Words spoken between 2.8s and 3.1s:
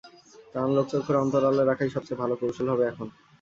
এখন।